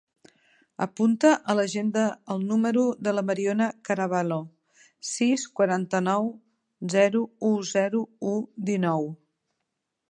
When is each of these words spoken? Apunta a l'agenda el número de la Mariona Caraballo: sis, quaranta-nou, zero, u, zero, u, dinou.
Apunta 0.83 1.33
a 1.53 1.55
l'agenda 1.59 2.05
el 2.35 2.41
número 2.51 2.85
de 3.09 3.13
la 3.17 3.25
Mariona 3.29 3.67
Caraballo: 3.91 4.39
sis, 5.11 5.45
quaranta-nou, 5.61 6.29
zero, 6.97 7.25
u, 7.53 7.57
zero, 7.75 8.05
u, 8.33 8.37
dinou. 8.73 9.09